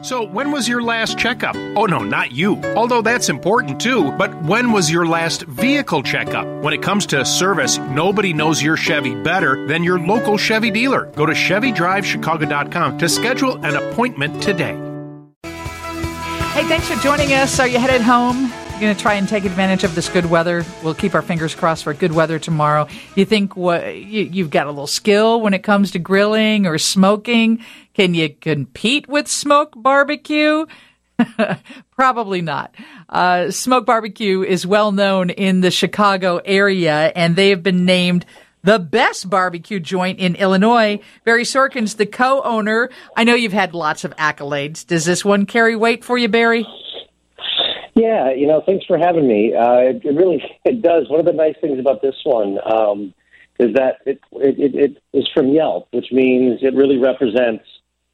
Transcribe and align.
So, 0.00 0.22
when 0.22 0.52
was 0.52 0.68
your 0.68 0.80
last 0.80 1.18
checkup? 1.18 1.56
Oh, 1.74 1.86
no, 1.86 1.98
not 1.98 2.30
you. 2.30 2.62
Although 2.76 3.02
that's 3.02 3.28
important 3.28 3.80
too, 3.80 4.12
but 4.12 4.32
when 4.44 4.70
was 4.70 4.88
your 4.88 5.04
last 5.04 5.42
vehicle 5.42 6.04
checkup? 6.04 6.46
When 6.62 6.72
it 6.72 6.82
comes 6.82 7.04
to 7.06 7.24
service, 7.24 7.78
nobody 7.78 8.32
knows 8.32 8.62
your 8.62 8.76
Chevy 8.76 9.16
better 9.16 9.66
than 9.66 9.82
your 9.82 9.98
local 9.98 10.38
Chevy 10.38 10.70
dealer. 10.70 11.06
Go 11.16 11.26
to 11.26 11.32
ChevyDriveChicago.com 11.32 12.98
to 12.98 13.08
schedule 13.08 13.64
an 13.64 13.74
appointment 13.74 14.40
today. 14.40 14.76
Hey, 16.52 16.62
thanks 16.68 16.88
for 16.88 17.02
joining 17.02 17.32
us. 17.34 17.58
Are 17.58 17.66
you 17.66 17.80
headed 17.80 18.00
home? 18.02 18.52
Going 18.80 18.94
to 18.94 19.02
try 19.02 19.14
and 19.14 19.28
take 19.28 19.44
advantage 19.44 19.82
of 19.82 19.96
this 19.96 20.08
good 20.08 20.26
weather. 20.26 20.64
We'll 20.84 20.94
keep 20.94 21.16
our 21.16 21.20
fingers 21.20 21.52
crossed 21.52 21.82
for 21.82 21.92
good 21.92 22.12
weather 22.12 22.38
tomorrow. 22.38 22.86
You 23.16 23.24
think 23.24 23.56
what 23.56 23.96
you, 23.96 24.22
you've 24.22 24.50
got 24.50 24.68
a 24.68 24.70
little 24.70 24.86
skill 24.86 25.40
when 25.40 25.52
it 25.52 25.64
comes 25.64 25.90
to 25.90 25.98
grilling 25.98 26.64
or 26.64 26.78
smoking? 26.78 27.64
Can 27.94 28.14
you 28.14 28.28
compete 28.28 29.08
with 29.08 29.26
Smoque 29.26 29.72
barbecue? 29.74 30.66
Probably 31.96 32.40
not. 32.40 32.72
Uh, 33.08 33.50
Smoque 33.50 33.84
barbecue 33.84 34.42
is 34.42 34.64
well 34.64 34.92
known 34.92 35.30
in 35.30 35.60
the 35.60 35.72
Chicago 35.72 36.40
area, 36.44 37.10
and 37.16 37.34
they 37.34 37.50
have 37.50 37.64
been 37.64 37.84
named 37.84 38.26
the 38.62 38.78
best 38.78 39.28
barbecue 39.28 39.80
joint 39.80 40.20
in 40.20 40.36
Illinois. 40.36 41.00
Barry 41.24 41.44
Sorkin's 41.44 41.96
the 41.96 42.06
co-owner. 42.06 42.90
I 43.16 43.24
know 43.24 43.34
you've 43.34 43.52
had 43.52 43.74
lots 43.74 44.04
of 44.04 44.14
accolades. 44.16 44.86
Does 44.86 45.04
this 45.04 45.24
one 45.24 45.46
carry 45.46 45.74
weight 45.74 46.04
for 46.04 46.16
you, 46.16 46.28
Barry? 46.28 46.64
Yeah, 47.98 48.30
you 48.32 48.46
know, 48.46 48.62
thanks 48.64 48.86
for 48.86 48.96
having 48.96 49.26
me. 49.26 49.54
Uh, 49.54 49.90
it, 49.90 50.04
it 50.04 50.14
really 50.14 50.40
it 50.64 50.82
does. 50.82 51.08
One 51.08 51.18
of 51.18 51.26
the 51.26 51.32
nice 51.32 51.56
things 51.60 51.80
about 51.80 52.00
this 52.00 52.14
one 52.22 52.58
um, 52.64 53.14
is 53.58 53.74
that 53.74 53.96
it, 54.06 54.20
it 54.32 54.74
it 54.74 55.02
is 55.12 55.28
from 55.34 55.48
Yelp, 55.48 55.88
which 55.90 56.12
means 56.12 56.60
it 56.62 56.74
really 56.74 56.96
represents 56.98 57.64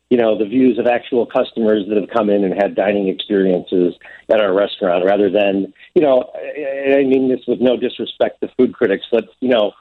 you 0.09 0.16
know 0.16 0.39
the 0.39 0.47
views 0.47 0.78
of 0.78 0.87
actual 0.87 1.27
customers 1.27 1.84
that 1.89 2.01
have 2.01 2.09
come 2.09 2.30
in 2.30 2.45
and 2.45 2.55
had 2.55 2.75
dining 2.75 3.09
experiences 3.09 3.95
at 4.33 4.41
our 4.41 4.55
restaurant, 4.55 5.05
rather 5.05 5.28
than 5.30 5.75
you 5.95 6.01
know. 6.01 6.33
I 6.34 7.05
mean 7.05 7.28
this 7.28 7.41
with 7.47 7.61
no 7.61 7.77
disrespect 7.77 8.41
to 8.41 8.48
food 8.56 8.73
critics, 8.73 9.05
but 9.12 9.28
you 9.41 9.51
know, 9.51 9.73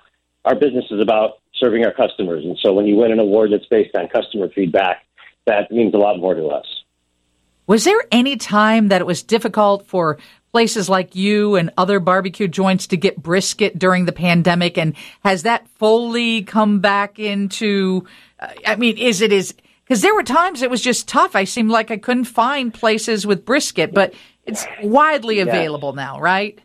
our 0.43 0.55
business 0.55 0.85
is 0.91 0.99
about 0.99 1.39
serving 1.55 1.85
our 1.85 1.93
customers, 1.93 2.43
and 2.43 2.59
so 2.61 2.73
when 2.73 2.87
you 2.87 2.97
win 2.97 3.13
an 3.13 3.19
award 3.19 3.53
that's 3.53 3.67
based 3.67 3.95
on 3.95 4.09
customer 4.09 4.49
feedback, 4.53 5.05
that 5.45 5.71
means 5.71 5.93
a 5.93 5.97
lot 5.97 6.19
more 6.19 6.33
to 6.33 6.47
us. 6.47 6.65
Was 7.67 7.83
there 7.85 8.01
any 8.11 8.35
time 8.35 8.89
that 8.89 9.01
it 9.01 9.07
was 9.07 9.23
difficult 9.23 9.87
for 9.87 10.17
places 10.51 10.89
like 10.89 11.15
you 11.15 11.55
and 11.55 11.71
other 11.77 11.99
barbecue 11.99 12.47
joints 12.47 12.87
to 12.87 12.97
get 12.97 13.21
brisket 13.21 13.79
during 13.79 14.05
the 14.05 14.11
pandemic? 14.11 14.77
And 14.77 14.95
has 15.23 15.43
that 15.43 15.67
fully 15.69 16.43
come 16.43 16.79
back 16.79 17.19
into, 17.19 18.05
uh, 18.39 18.49
I 18.67 18.75
mean, 18.75 18.97
is 18.97 19.21
it 19.21 19.31
is, 19.31 19.53
because 19.83 20.01
there 20.01 20.13
were 20.13 20.23
times 20.23 20.61
it 20.61 20.69
was 20.69 20.81
just 20.81 21.07
tough. 21.07 21.35
I 21.35 21.45
seemed 21.45 21.71
like 21.71 21.89
I 21.89 21.97
couldn't 21.97 22.25
find 22.25 22.73
places 22.73 23.25
with 23.25 23.45
brisket, 23.45 23.93
but 23.93 24.13
it's 24.45 24.65
widely 24.81 25.39
available 25.39 25.93
yeah. 25.95 26.03
now, 26.03 26.19
right? 26.19 26.59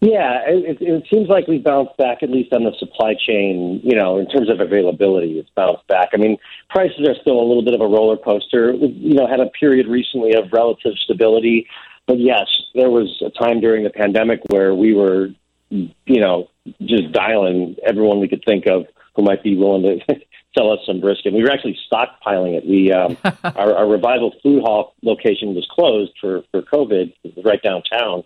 Yeah, 0.00 0.40
it, 0.46 0.78
it 0.80 1.04
seems 1.12 1.28
like 1.28 1.46
we 1.46 1.58
bounced 1.58 1.96
back 1.96 2.22
at 2.22 2.30
least 2.30 2.52
on 2.52 2.64
the 2.64 2.72
supply 2.78 3.14
chain. 3.14 3.80
You 3.82 3.96
know, 3.96 4.18
in 4.18 4.28
terms 4.28 4.50
of 4.50 4.60
availability, 4.60 5.38
it's 5.38 5.50
bounced 5.50 5.86
back. 5.86 6.10
I 6.12 6.16
mean, 6.16 6.36
prices 6.70 7.08
are 7.08 7.14
still 7.20 7.38
a 7.38 7.46
little 7.46 7.64
bit 7.64 7.74
of 7.74 7.80
a 7.80 7.86
roller 7.86 8.16
coaster. 8.16 8.72
You 8.72 9.14
know, 9.14 9.26
had 9.26 9.40
a 9.40 9.46
period 9.46 9.86
recently 9.86 10.34
of 10.34 10.52
relative 10.52 10.92
stability, 11.02 11.66
but 12.06 12.18
yes, 12.18 12.46
there 12.74 12.90
was 12.90 13.22
a 13.24 13.30
time 13.30 13.60
during 13.60 13.84
the 13.84 13.90
pandemic 13.90 14.40
where 14.48 14.74
we 14.74 14.94
were, 14.94 15.28
you 15.70 16.20
know, 16.20 16.48
just 16.82 17.12
dialing 17.12 17.76
everyone 17.86 18.20
we 18.20 18.28
could 18.28 18.42
think 18.44 18.66
of 18.66 18.86
who 19.16 19.22
might 19.22 19.42
be 19.42 19.56
willing 19.56 19.82
to 19.82 20.20
sell 20.56 20.72
us 20.72 20.80
some 20.86 21.00
brisket. 21.00 21.32
We 21.32 21.42
were 21.42 21.50
actually 21.50 21.78
stockpiling 21.90 22.56
it. 22.56 22.66
We 22.66 22.92
um, 22.92 23.16
our, 23.44 23.74
our 23.74 23.88
revival 23.88 24.34
food 24.42 24.62
hall 24.62 24.94
location 25.02 25.54
was 25.54 25.66
closed 25.70 26.12
for 26.20 26.42
for 26.50 26.62
COVID. 26.62 27.12
Right 27.44 27.62
downtown 27.62 28.24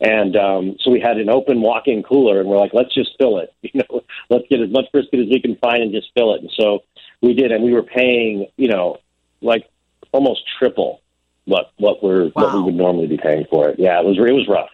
and 0.00 0.36
um, 0.36 0.76
so 0.80 0.90
we 0.90 1.00
had 1.00 1.16
an 1.16 1.28
open 1.28 1.60
walk-in 1.60 2.02
cooler, 2.02 2.40
and 2.40 2.48
we're 2.48 2.58
like, 2.58 2.72
let's 2.72 2.94
just 2.94 3.10
fill 3.18 3.38
it. 3.38 3.52
You 3.62 3.82
know, 3.90 4.00
let's 4.30 4.44
get 4.48 4.60
as 4.60 4.70
much 4.70 4.86
brisket 4.92 5.20
as 5.20 5.26
we 5.28 5.40
can 5.40 5.56
find 5.56 5.82
and 5.82 5.92
just 5.92 6.08
fill 6.16 6.34
it. 6.34 6.40
And 6.40 6.50
so 6.58 6.80
we 7.20 7.34
did, 7.34 7.52
and 7.52 7.62
we 7.62 7.72
were 7.72 7.82
paying, 7.82 8.46
you 8.56 8.68
know, 8.68 8.98
like 9.42 9.68
almost 10.12 10.40
triple 10.58 11.00
what 11.44 11.72
what 11.78 12.02
we're 12.02 12.24
wow. 12.24 12.30
what 12.34 12.54
we 12.54 12.62
would 12.62 12.74
normally 12.74 13.06
be 13.06 13.16
paying 13.16 13.46
for 13.50 13.68
it. 13.68 13.78
Yeah, 13.78 13.98
it 14.00 14.04
was 14.04 14.16
it 14.18 14.32
was 14.32 14.46
rough. 14.48 14.70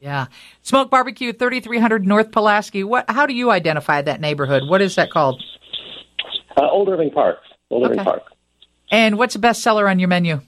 Yeah, 0.00 0.26
Smoque 0.62 0.90
Barbecue, 0.90 1.32
thirty 1.32 1.60
three 1.60 1.78
hundred 1.78 2.06
North 2.06 2.32
Pulaski. 2.32 2.82
What? 2.82 3.08
How 3.08 3.26
do 3.26 3.34
you 3.34 3.50
identify 3.50 4.02
that 4.02 4.20
neighborhood? 4.20 4.62
What 4.66 4.82
is 4.82 4.96
that 4.96 5.10
called? 5.10 5.42
Uh, 6.56 6.68
Old 6.68 6.88
Irving 6.88 7.10
Park. 7.10 7.38
Old 7.70 7.84
okay. 7.84 7.92
Irving 7.92 8.04
Park. 8.04 8.22
And 8.90 9.18
what's 9.18 9.34
the 9.34 9.40
best 9.40 9.62
seller 9.62 9.88
on 9.88 9.98
your 9.98 10.08
menu? 10.08 10.40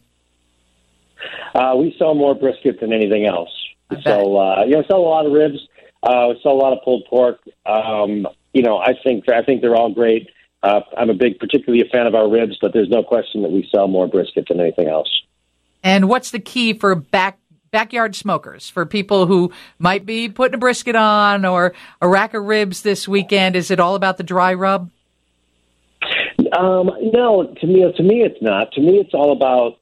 Uh, 1.55 1.75
we 1.77 1.95
sell 1.99 2.15
more 2.15 2.35
brisket 2.35 2.81
than 2.81 2.93
anything 2.93 3.27
else. 3.27 3.51
We 3.91 4.03
sell, 4.03 4.37
uh, 4.39 4.65
you 4.65 4.77
know, 4.77 4.85
sell 4.89 4.99
a 4.99 5.09
lot 5.09 5.27
of 5.27 5.33
ribs. 5.33 5.59
Uh, 6.03 6.29
we 6.29 6.41
sell 6.43 6.53
a 6.53 6.61
lot 6.61 6.73
of 6.73 6.83
pulled 6.85 7.05
pork. 7.09 7.41
Um, 7.65 8.27
you 8.53 8.63
know, 8.63 8.79
I 8.79 8.95
think 9.03 9.29
I 9.29 9.43
think 9.43 9.61
they're 9.61 9.77
all 9.77 9.93
great. 9.93 10.29
Uh, 10.63 10.81
I'm 10.97 11.11
a 11.11 11.15
big, 11.15 11.39
particularly 11.39 11.85
a 11.87 11.91
fan 11.91 12.07
of 12.07 12.15
our 12.15 12.29
ribs, 12.29 12.57
but 12.61 12.73
there's 12.73 12.89
no 12.89 13.03
question 13.03 13.43
that 13.43 13.53
we 13.53 13.69
sell 13.73 13.87
more 13.87 14.09
brisket 14.09 14.47
than 14.49 14.61
anything 14.61 14.89
else. 14.89 15.11
And 15.85 16.09
what's 16.09 16.31
the 16.31 16.41
key 16.41 16.73
for 16.73 16.95
back 16.95 17.39
backyard 17.71 18.17
smokers 18.17 18.71
for 18.71 18.87
people 18.87 19.27
who 19.27 19.53
might 19.79 20.07
be 20.07 20.29
putting 20.29 20.55
a 20.55 20.59
brisket 20.59 20.97
on 20.97 21.45
or 21.45 21.75
a 22.01 22.09
rack 22.09 22.35
of 22.35 22.45
ribs 22.45 22.83
this 22.83 23.07
weekend? 23.07 23.55
Is 23.55 23.71
it 23.71 23.79
all 23.79 23.95
about 23.95 24.17
the 24.17 24.23
dry 24.23 24.55
rub? 24.55 24.91
Um, 26.57 26.91
no, 27.13 27.55
to 27.61 27.67
me, 27.67 27.93
to 27.97 28.03
me, 28.03 28.23
it's 28.23 28.41
not. 28.41 28.73
To 28.73 28.81
me, 28.81 28.99
it's 28.99 29.15
all 29.15 29.33
about 29.33 29.79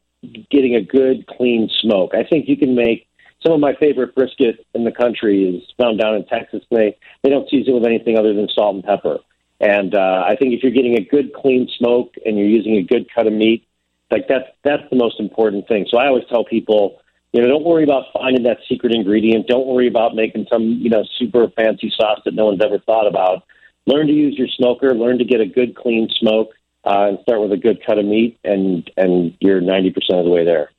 getting 0.51 0.75
a 0.75 0.83
good, 0.83 1.27
clean 1.27 1.71
smoke. 1.81 2.13
I 2.15 2.25
think 2.25 2.49
you 2.49 2.57
can 2.57 2.75
make 2.75 3.07
some 3.45 3.53
of 3.53 3.61
my 3.61 3.75
favorite 3.75 4.15
brisket 4.15 4.67
in 4.75 4.85
the 4.85 4.93
country 4.93 5.45
is 5.45 5.63
found 5.77 5.99
down 5.99 6.15
in 6.15 6.25
Texas. 6.27 6.63
They 6.71 6.97
they 7.23 7.31
don't 7.31 7.49
season 7.51 7.75
with 7.75 7.85
anything 7.85 8.19
other 8.19 8.33
than 8.33 8.49
salt 8.49 8.77
and 8.77 8.85
pepper. 8.85 9.19
And 9.61 9.95
uh, 9.95 10.25
I 10.27 10.37
think 10.37 10.55
if 10.55 10.63
you're 10.63 10.73
getting 10.73 10.97
a 10.99 11.05
good 11.05 11.33
clean 11.33 11.69
smoke 11.79 12.15
and 12.25 12.37
you're 12.37 12.49
using 12.49 12.77
a 12.77 12.83
good 12.83 13.07
cut 13.15 13.27
of 13.27 13.33
meat, 13.33 13.67
like 14.11 14.27
that's 14.29 14.49
that's 14.63 14.83
the 14.91 14.97
most 14.97 15.21
important 15.21 15.69
thing. 15.69 15.87
So 15.91 15.99
I 15.99 16.07
always 16.07 16.25
tell 16.29 16.45
people, 16.45 17.01
you 17.33 17.41
know, 17.41 17.49
don't 17.49 17.65
worry 17.65 17.85
about 17.85 18.07
finding 18.13 18.45
that 18.45 18.59
secret 18.69 18.95
ingredient. 18.95 19.47
Don't 19.47 19.67
worry 19.67 19.89
about 19.89 20.15
making 20.15 20.47
some 20.51 20.63
you 20.63 20.91
know 20.91 21.05
super 21.19 21.49
fancy 21.49 21.93
sauce 21.97 22.21
that 22.25 22.35
no 22.35 22.47
one's 22.47 22.63
ever 22.63 22.79
thought 22.79 23.07
about. 23.07 23.45
Learn 23.87 24.07
to 24.07 24.13
use 24.13 24.37
your 24.39 24.49
smoker. 24.49 24.95
Learn 24.95 25.19
to 25.19 25.25
get 25.25 25.41
a 25.41 25.47
good 25.47 25.77
clean 25.77 26.09
smoke. 26.19 26.51
Uh, 26.87 27.09
and 27.09 27.19
start 27.23 27.41
with 27.41 27.51
a 27.51 27.57
good 27.57 27.83
cut 27.87 27.99
of 27.99 28.05
meat, 28.05 28.39
and 28.45 28.91
and 28.99 29.35
you're 29.41 29.63
ninety 29.63 29.91
percent 29.91 30.19
of 30.19 30.27
the 30.27 30.31
way 30.31 30.45
there. 30.45 30.71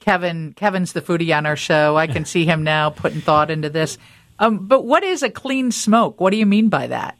Kevin. 0.00 0.52
Kevin's 0.54 0.92
the 0.92 1.02
foodie 1.02 1.36
on 1.36 1.46
our 1.46 1.56
show. 1.56 1.96
I 1.96 2.06
can 2.06 2.24
see 2.24 2.44
him 2.44 2.62
now 2.62 2.90
putting 2.90 3.20
thought 3.20 3.50
into 3.50 3.70
this. 3.70 3.98
Um, 4.38 4.66
but 4.66 4.84
what 4.84 5.02
is 5.02 5.22
a 5.22 5.30
clean 5.30 5.72
smoke? 5.72 6.20
What 6.20 6.30
do 6.30 6.36
you 6.36 6.46
mean 6.46 6.68
by 6.68 6.86
that? 6.86 7.18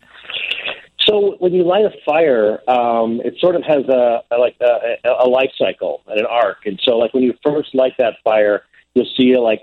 So 1.09 1.37
when 1.39 1.55
you 1.55 1.65
light 1.65 1.87
a 1.87 1.93
fire, 2.05 2.59
um, 2.69 3.21
it 3.25 3.35
sort 3.41 3.57
of 3.57 3.63
has 3.63 3.85
a, 3.89 4.23
a 4.31 4.37
like 4.37 4.57
a, 4.61 5.09
a 5.21 5.29
life 5.29 5.51
cycle 5.59 6.03
and 6.07 6.21
an 6.21 6.27
arc. 6.27 6.67
And 6.67 6.79
so, 6.83 6.99
like 6.99 7.15
when 7.15 7.23
you 7.23 7.35
first 7.43 7.75
light 7.75 7.95
that 7.99 8.17
fire, 8.23 8.63
you'll 8.95 9.09
see 9.17 9.37
like 9.37 9.63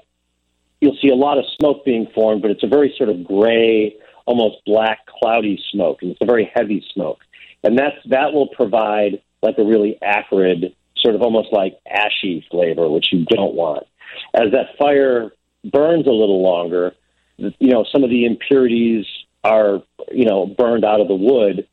you'll 0.82 0.98
see 1.02 1.10
a 1.10 1.16
lot 1.16 1.38
of 1.38 1.46
smoke 1.60 1.86
being 1.86 2.08
formed, 2.16 2.42
but 2.42 2.52
it's 2.52 2.64
a 2.64 2.68
very 2.68 2.94
sort 2.98 3.10
of 3.10 3.24
gray, 3.24 3.96
almost 4.26 4.58
black, 4.66 5.06
cloudy 5.06 5.62
smoke, 5.72 6.02
and 6.02 6.12
it's 6.12 6.22
a 6.22 6.26
very 6.26 6.52
heavy 6.54 6.84
smoke. 6.94 7.20
And 7.64 7.78
that's 7.78 7.98
that 8.10 8.34
will 8.34 8.48
provide 8.48 9.22
like 9.42 9.58
a 9.60 9.64
really 9.64 10.00
acrid 10.02 10.76
sort 11.06 11.16
of 11.16 11.22
almost 11.22 11.54
like 11.54 11.78
ashy 11.88 12.46
flavor, 12.50 12.90
which 12.90 13.14
you 13.14 13.26
don't 13.26 13.54
want. 13.54 13.86
As 14.34 14.52
that 14.52 14.76
fire 14.80 15.32
burns 15.64 16.08
a 16.08 16.12
little 16.12 16.42
longer, 16.42 16.96
you 17.38 17.72
know, 17.72 17.86
some 17.92 18.04
of 18.04 18.10
the 18.10 18.26
impurities 18.26 19.06
are, 19.44 19.84
you 20.12 20.26
know, 20.26 20.48
burned 20.48 20.84
out 20.84 21.00
of 21.00 21.08
the 21.08 21.16
wood. 21.16 21.68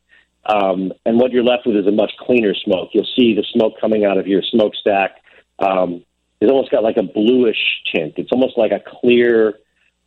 Um, 0.45 0.93
and 1.05 1.17
what 1.17 1.31
you're 1.31 1.43
left 1.43 1.65
with 1.65 1.77
is 1.77 1.87
a 1.87 1.91
much 1.91 2.11
cleaner 2.19 2.53
smoke. 2.53 2.89
You'll 2.93 3.07
see 3.15 3.33
the 3.33 3.45
smoke 3.53 3.73
coming 3.81 4.05
out 4.05 4.19
of 4.19 4.27
your 4.27 4.43
smokestack. 4.43 5.15
Um, 5.57 6.03
it's 6.39 6.51
almost 6.51 6.69
got 6.69 6.83
like 6.83 6.97
a 6.97 7.03
bluish 7.03 7.81
tint. 7.91 8.13
It's 8.17 8.31
almost 8.31 8.57
like 8.57 8.71
a 8.71 8.81
clear 8.85 9.53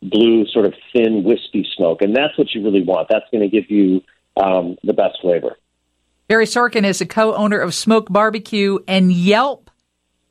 blue, 0.01 0.45
sort 0.45 0.65
of 0.65 0.73
thin, 0.93 1.23
wispy 1.23 1.67
smoke. 1.75 2.01
And 2.01 2.15
that's 2.15 2.37
what 2.37 2.53
you 2.53 2.63
really 2.63 2.83
want. 2.83 3.09
That's 3.09 3.25
going 3.31 3.41
to 3.41 3.49
give 3.49 3.69
you 3.69 4.03
um, 4.41 4.77
the 4.83 4.93
best 4.93 5.17
flavor. 5.21 5.57
Barry 6.27 6.45
Sorkin 6.45 6.83
is 6.83 6.99
a 6.99 7.05
co-owner 7.05 7.57
of 7.57 7.73
Smoque 7.73 8.11
Barbecue, 8.11 8.79
and 8.85 9.13
Yelp 9.13 9.71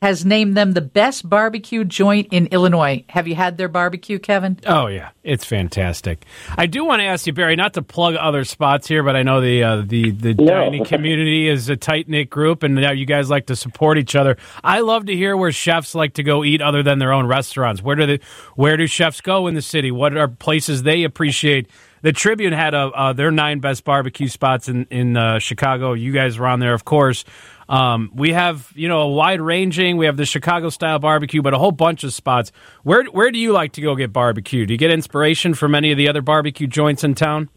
has 0.03 0.27
named 0.27 0.55
them 0.55 0.73
the 0.73 0.83
best 0.83 1.27
barbecue 1.27 1.85
joint 1.85 2.29
in 2.31 2.49
Illinois. 2.49 3.03
Have 3.09 3.27
you 3.27 3.35
had 3.35 3.57
their 3.57 3.69
barbecue, 3.69 4.19
Kevin? 4.19 4.59
Oh 4.67 4.89
yeah, 4.89 5.09
it's 5.25 5.47
fantastic. 5.47 6.27
I 6.55 6.67
do 6.67 6.85
want 6.85 7.01
to 7.01 7.07
ask 7.07 7.27
you, 7.27 7.33
Barry, 7.33 7.57
not 7.57 7.73
to 7.75 7.83
plug 7.83 8.15
other 8.15 8.45
spots 8.45 8.87
here, 8.87 9.03
but 9.03 9.17
I 9.17 9.23
know 9.23 9.41
the 9.41 9.63
uh, 9.63 9.83
the 9.87 10.11
the 10.11 10.35
no. 10.35 10.45
dining 10.45 10.85
community 10.85 11.49
is 11.49 11.71
a 11.71 11.77
tight 11.77 12.11
knit 12.11 12.29
group, 12.29 12.63
and 12.63 12.75
now 12.75 12.93
you 12.93 13.07
guys 13.07 13.31
like 13.31 13.47
to 13.47 13.57
support 13.57 13.97
each 13.97 14.15
other. 14.15 14.37
I 14.63 14.81
love 14.81 15.07
to 15.07 15.15
hear 15.15 15.35
where 15.35 15.51
chefs 15.51 15.95
like 15.95 16.13
to 16.15 16.23
go 16.23 16.45
eat 16.45 16.61
other 16.61 16.83
than 16.83 16.99
their 16.99 17.15
own 17.15 17.27
restaurants. 17.27 17.83
Where 17.83 17.97
do 17.97 18.05
they, 18.05 18.21
where 18.55 18.77
do 18.77 18.87
chefs 18.87 19.23
go 19.23 19.47
in 19.47 19.55
the 19.55 19.63
city? 19.63 19.91
What 19.91 20.15
are 20.15 20.29
places 20.29 20.83
they 20.83 21.05
appreciate 21.05 21.71
the 22.03 22.13
Tribune 22.13 22.53
had 22.53 22.75
a 22.75 22.79
uh, 22.79 23.13
their 23.13 23.31
nine 23.31 23.61
best 23.61 23.85
barbecue 23.85 24.29
spots 24.29 24.69
in 24.69 24.87
in 24.91 25.17
uh, 25.17 25.39
Chicago. 25.39 25.93
You 25.93 26.13
guys 26.13 26.39
were 26.39 26.47
on 26.47 26.61
there, 26.61 26.75
of 26.75 26.85
course. 26.85 27.25
Um, 27.69 28.11
we 28.15 28.33
have 28.33 28.73
you 28.75 28.89
know 28.89 29.03
a 29.03 29.09
wide 29.09 29.41
ranging. 29.41 29.97
We 29.97 30.07
have 30.07 30.17
the 30.17 30.27
Chicago 30.27 30.69
style 30.69 30.99
barbecue, 30.99 31.43
but 31.43 31.55
a 31.55 31.59
whole 31.59 31.73
bunch 31.73 32.05
of 32.05 32.13
spots. 32.13 32.53
Where 32.83 33.05
where 33.05 33.31
do 33.31 33.39
you 33.39 33.53
like 33.53 33.73
to 33.73 33.81
go 33.81 33.95
get 33.95 34.13
barbecue? 34.13 34.67
Do 34.67 34.75
you 34.75 34.79
get 34.79 34.91
inspiration 34.91 35.55
from 35.55 35.75
any 35.75 35.93
of 35.93 35.99
the 35.99 36.09
other 36.09 36.23
barbecue 36.23 36.67
joints 36.67 37.03
in 37.05 37.15
town? 37.15 37.49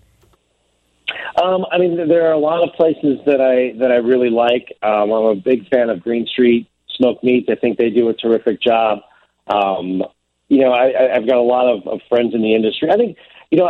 Um, 1.41 1.65
I 1.71 1.77
mean, 1.77 2.07
there 2.07 2.27
are 2.27 2.33
a 2.33 2.39
lot 2.39 2.67
of 2.67 2.73
places 2.75 3.19
that 3.25 3.41
I 3.41 3.77
that 3.79 3.91
I 3.91 3.97
really 3.97 4.29
like. 4.29 4.75
Um, 4.81 5.11
I'm 5.11 5.25
a 5.25 5.35
big 5.35 5.67
fan 5.69 5.89
of 5.89 6.01
Green 6.01 6.25
Street 6.27 6.67
Smoke 6.99 7.23
Meats. 7.23 7.47
I 7.49 7.55
think 7.55 7.77
they 7.77 7.89
do 7.89 8.09
a 8.09 8.13
terrific 8.13 8.61
job. 8.61 8.99
Um, 9.47 10.03
you 10.47 10.63
know, 10.63 10.71
I, 10.71 11.15
I've 11.15 11.27
got 11.27 11.37
a 11.37 11.41
lot 11.41 11.67
of, 11.67 11.87
of 11.87 12.01
friends 12.09 12.33
in 12.33 12.41
the 12.41 12.55
industry. 12.55 12.89
I 12.91 12.97
think, 12.97 13.17
you 13.51 13.59
know, 13.59 13.69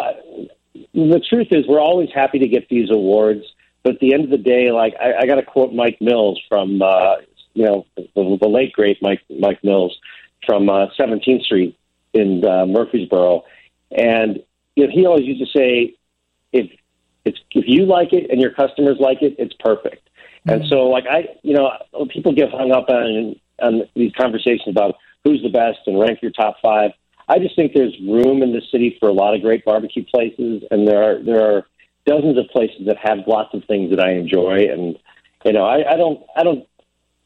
the 0.93 1.21
truth 1.27 1.47
is 1.51 1.67
we're 1.67 1.79
always 1.79 2.09
happy 2.13 2.39
to 2.39 2.47
get 2.47 2.69
these 2.69 2.89
awards, 2.89 3.43
but 3.83 3.95
at 3.95 3.99
the 3.99 4.13
end 4.13 4.23
of 4.23 4.29
the 4.29 4.37
day, 4.37 4.71
like 4.71 4.95
I, 4.99 5.13
I 5.21 5.25
got 5.25 5.35
to 5.35 5.43
quote 5.43 5.73
Mike 5.73 5.97
Mills 6.01 6.41
from, 6.49 6.81
uh, 6.81 7.15
you 7.53 7.65
know, 7.65 7.85
the, 7.95 8.37
the 8.39 8.47
late 8.47 8.73
great 8.73 9.01
Mike 9.01 9.21
Mike 9.39 9.63
Mills 9.63 9.97
from 10.45 10.69
uh, 10.69 10.87
17th 10.99 11.43
Street 11.43 11.77
in 12.13 12.43
uh, 12.43 12.65
Murphysboro, 12.65 13.43
and 13.91 14.43
you 14.75 14.87
know, 14.87 14.91
he 14.93 15.05
always 15.05 15.25
used 15.25 15.41
to 15.41 15.57
say, 15.57 15.95
if 16.51 16.71
it's 17.25 17.39
if 17.51 17.65
you 17.67 17.85
like 17.85 18.13
it 18.13 18.29
and 18.31 18.41
your 18.41 18.51
customers 18.51 18.97
like 18.99 19.21
it, 19.21 19.35
it's 19.37 19.53
perfect. 19.59 20.09
Mm-hmm. 20.47 20.61
And 20.61 20.69
so, 20.69 20.87
like 20.87 21.05
I, 21.09 21.27
you 21.43 21.53
know, 21.53 21.71
people 22.09 22.33
get 22.33 22.51
hung 22.51 22.71
up 22.71 22.89
on 22.89 23.35
on 23.61 23.83
these 23.95 24.13
conversations 24.13 24.67
about 24.67 24.95
who's 25.23 25.41
the 25.43 25.49
best 25.49 25.79
and 25.85 25.99
rank 25.99 26.21
your 26.21 26.31
top 26.31 26.57
five. 26.61 26.91
I 27.29 27.37
just 27.37 27.55
think 27.55 27.73
there's 27.73 27.95
room 28.01 28.41
in 28.41 28.51
the 28.51 28.61
city 28.71 28.97
for 28.99 29.07
a 29.07 29.13
lot 29.13 29.35
of 29.35 29.41
great 29.41 29.63
barbecue 29.63 30.03
places, 30.03 30.63
and 30.71 30.87
there 30.87 31.03
are 31.03 31.23
there 31.23 31.41
are 31.41 31.67
dozens 32.05 32.37
of 32.39 32.47
places 32.51 32.87
that 32.87 32.97
have 32.97 33.19
lots 33.27 33.53
of 33.53 33.63
things 33.65 33.91
that 33.91 33.99
I 33.99 34.13
enjoy, 34.13 34.67
and 34.71 34.97
you 35.45 35.53
know, 35.53 35.63
I, 35.63 35.93
I 35.93 35.95
don't 35.95 36.25
I 36.35 36.43
don't 36.43 36.67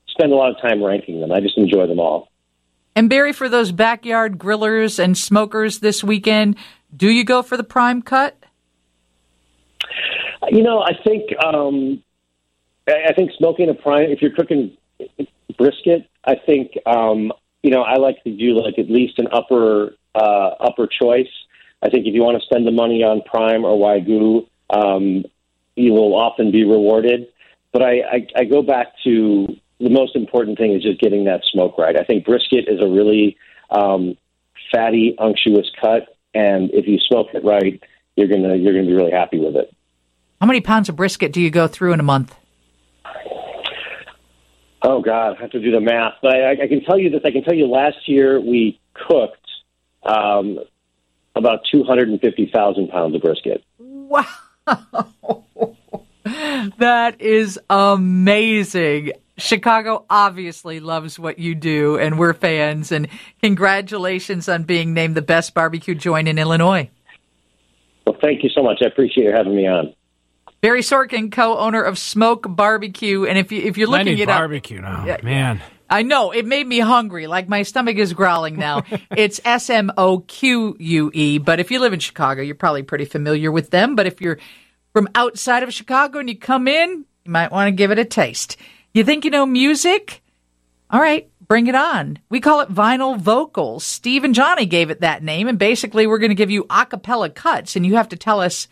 spend 0.08 0.34
a 0.34 0.36
lot 0.36 0.52
of 0.52 0.62
time 0.62 0.84
ranking 0.84 1.22
them. 1.22 1.32
I 1.32 1.40
just 1.40 1.58
enjoy 1.58 1.88
them 1.88 2.00
all. 2.00 2.30
And 2.96 3.10
Barry, 3.10 3.34
for 3.34 3.50
those 3.50 3.72
backyard 3.72 4.38
grillers 4.38 5.00
and 5.00 5.18
smokers 5.18 5.80
this 5.80 6.04
weekend, 6.04 6.58
do 6.96 7.10
you 7.10 7.24
go 7.24 7.42
for 7.42 7.58
the 7.58 7.64
prime 7.64 8.02
cut? 8.02 8.38
You 10.52 10.62
know, 10.62 10.82
I 10.82 10.92
think 11.04 11.32
um, 11.44 12.04
I 12.88 13.14
think 13.14 13.32
smoking 13.38 13.70
a 13.70 13.74
prime. 13.74 14.12
If 14.12 14.22
you're 14.22 14.36
cooking 14.36 14.78
brisket, 15.58 16.10
I 16.26 16.36
think 16.36 16.78
um, 16.86 17.32
you 17.64 17.72
know 17.72 17.82
I 17.82 17.96
like 17.96 18.24
to 18.26 18.32
do 18.32 18.60
like 18.62 18.78
at 18.78 18.90
least 18.90 19.18
an 19.18 19.28
upper 19.32 19.96
uh, 20.14 20.50
upper 20.60 20.88
choice. 20.88 21.32
I 21.82 21.90
think 21.90 22.06
if 22.06 22.14
you 22.14 22.22
want 22.22 22.40
to 22.40 22.46
spend 22.46 22.68
the 22.68 22.72
money 22.72 23.04
on 23.04 23.22
prime 23.24 23.66
or 23.66 23.78
wagyu, 23.78 24.48
um, 24.70 25.26
you 25.76 25.92
will 25.92 26.16
often 26.16 26.52
be 26.52 26.64
rewarded. 26.64 27.28
But 27.72 27.82
I, 27.82 28.02
I, 28.02 28.28
I 28.38 28.44
go 28.46 28.62
back 28.62 28.88
to 29.04 29.48
the 29.80 29.90
most 29.90 30.16
important 30.16 30.58
thing 30.58 30.74
is 30.74 30.84
just 30.84 31.02
getting 31.02 31.26
that 31.26 31.42
smoke 31.52 31.78
right. 31.78 31.98
I 32.00 32.04
think 32.04 32.26
brisket 32.26 32.66
is 32.68 32.80
a 32.80 32.88
really 32.88 33.38
um, 33.70 34.16
fatty, 34.72 35.16
unctuous 35.18 35.70
cut, 35.82 36.16
and 36.34 36.70
if 36.72 36.88
you 36.88 37.00
smoke 37.00 37.28
it 37.34 37.44
right, 37.44 37.82
you're 38.16 38.28
gonna 38.28 38.56
you're 38.56 38.74
gonna 38.74 38.86
be 38.86 38.94
really 38.94 39.12
happy 39.12 39.40
with 39.40 39.56
it. 39.56 39.74
How 40.40 40.48
many 40.48 40.62
pounds 40.62 40.90
of 40.90 40.96
brisket 40.96 41.34
do 41.34 41.42
you 41.42 41.50
go 41.50 41.68
through 41.68 41.94
in 41.94 42.00
a 42.00 42.04
month? 42.04 42.36
Oh 44.84 45.02
God, 45.02 45.38
I 45.38 45.42
have 45.42 45.52
to 45.52 45.62
do 45.62 45.72
the 45.72 45.80
math. 45.80 46.16
But 46.22 46.36
I, 46.36 46.52
I 46.64 46.68
can 46.68 46.84
tell 46.84 47.00
you 47.00 47.10
this. 47.10 47.22
I 47.24 47.32
can 47.32 47.44
tell 47.44 47.54
you 47.54 47.68
last 47.68 48.08
year 48.08 48.40
we 48.40 48.80
cooked 48.94 49.48
um, 50.04 50.60
about 51.36 51.62
two 51.72 51.84
hundred 51.84 52.10
and 52.10 52.20
fifty 52.20 52.50
thousand 52.54 52.90
pounds 52.90 53.16
of 53.16 53.22
brisket. 53.22 53.64
Wow. 53.80 54.26
that 56.78 57.22
is 57.22 57.60
amazing. 57.70 59.14
Chicago 59.38 60.06
obviously 60.10 60.80
loves 60.80 61.18
what 61.18 61.40
you 61.40 61.56
do, 61.56 61.98
and 61.98 62.20
we're 62.20 62.34
fans. 62.34 62.92
And 62.92 63.08
congratulations 63.42 64.48
on 64.48 64.64
being 64.64 64.94
named 64.94 65.16
the 65.16 65.22
best 65.22 65.54
barbecue 65.54 65.96
joint 65.96 66.28
in 66.28 66.38
Illinois. 66.38 66.90
Well, 68.06 68.18
thank 68.22 68.44
you 68.44 68.50
so 68.50 68.62
much. 68.62 68.80
I 68.84 68.88
appreciate 68.88 69.26
you 69.26 69.32
having 69.32 69.56
me 69.56 69.68
on. 69.68 69.94
Barry 70.64 70.80
Sorkin, 70.80 71.30
co-owner 71.30 71.84
of 71.84 72.00
Smoque 72.00 72.46
Barbecue, 72.48 73.26
and 73.26 73.38
if 73.38 73.52
you 73.52 73.62
if 73.62 73.78
you're 73.78 73.90
looking 73.90 74.22
at 74.22 74.28
barbecue 74.28 74.80
now, 74.80 75.06
yeah, 75.06 75.18
man. 75.22 75.62
I 75.90 76.04
know 76.04 76.32
it 76.32 76.46
made 76.46 76.66
me 76.66 76.80
hungry. 76.80 77.28
Like 77.28 77.50
my 77.50 77.64
stomach 77.64 77.98
is 77.98 78.14
growling 78.14 78.56
now. 78.56 78.84
it's 79.12 79.42
S 79.44 79.70
M 79.70 79.92
O 79.98 80.20
Q 80.20 80.78
U 80.80 81.12
E. 81.14 81.38
But 81.38 81.60
if 81.60 81.70
you 81.70 81.82
live 81.82 81.92
in 81.92 82.00
Chicago, 82.00 82.42
you're 82.42 82.56
probably 82.56 82.82
pretty 82.82 83.04
familiar 83.04 83.52
with 83.52 83.72
them. 83.72 83.98
But 83.98 84.08
if 84.08 84.22
you're 84.22 84.40
from 84.94 85.10
outside 85.16 85.64
of 85.64 85.74
Chicago 85.74 86.20
and 86.20 86.30
you 86.30 86.38
come 86.38 86.70
in, 86.70 87.04
you 87.26 87.32
might 87.32 87.52
want 87.52 87.68
to 87.68 87.72
give 87.74 87.92
it 87.92 88.00
a 88.00 88.06
taste. 88.06 88.56
You 88.94 89.04
think 89.04 89.26
you 89.26 89.32
know 89.32 89.46
music? 89.46 90.24
All 90.90 91.02
right, 91.02 91.30
bring 91.46 91.68
it 91.68 91.76
on. 91.76 92.20
We 92.30 92.40
call 92.40 92.62
it 92.62 92.74
vinyl 92.74 93.18
vocals. 93.18 93.84
Steve 93.84 94.24
and 94.24 94.34
Johnny 94.34 94.66
gave 94.66 94.92
it 94.92 95.02
that 95.02 95.24
name, 95.24 95.50
and 95.50 95.60
basically 95.60 96.08
we're 96.08 96.20
going 96.20 96.32
to 96.32 96.36
give 96.36 96.52
you 96.52 96.66
a 96.70 96.86
cappella 96.86 97.30
cuts, 97.30 97.76
and 97.76 97.86
you 97.86 97.96
have 97.96 98.08
to 98.08 98.16
tell 98.16 98.40
us 98.40 98.70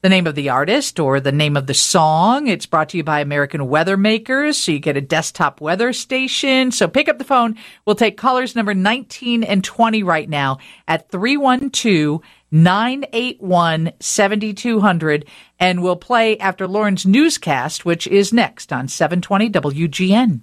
the 0.00 0.08
name 0.08 0.26
of 0.26 0.34
the 0.34 0.48
artist 0.48 1.00
or 1.00 1.20
the 1.20 1.32
name 1.32 1.56
of 1.56 1.66
the 1.66 1.74
song. 1.74 2.46
It's 2.46 2.66
brought 2.66 2.90
to 2.90 2.96
you 2.96 3.04
by 3.04 3.20
American 3.20 3.68
Weather 3.68 3.96
Makers, 3.96 4.56
so 4.56 4.72
you 4.72 4.78
get 4.78 4.96
a 4.96 5.00
desktop 5.00 5.60
weather 5.60 5.92
station. 5.92 6.70
So 6.70 6.86
pick 6.86 7.08
up 7.08 7.18
the 7.18 7.24
phone. 7.24 7.56
We'll 7.84 7.96
take 7.96 8.16
callers 8.16 8.54
number 8.54 8.74
19 8.74 9.42
and 9.42 9.64
20 9.64 10.02
right 10.02 10.28
now 10.28 10.58
at 10.86 11.10
312 11.10 12.22
981 12.50 13.92
7200, 14.00 15.26
and 15.60 15.82
we'll 15.82 15.96
play 15.96 16.38
after 16.38 16.66
Lauren's 16.66 17.04
newscast, 17.04 17.84
which 17.84 18.06
is 18.06 18.32
next 18.32 18.72
on 18.72 18.88
720 18.88 19.50
WGN. 19.50 20.40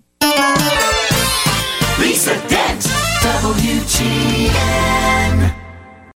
Lisa 2.00 2.36
Dent, 2.48 2.82
WGN. 3.22 5.25